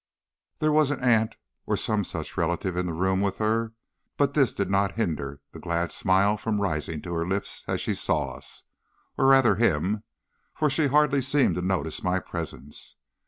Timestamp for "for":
10.55-10.71